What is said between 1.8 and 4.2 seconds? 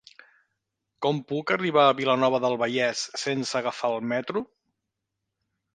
a Vilanova del Vallès sense agafar el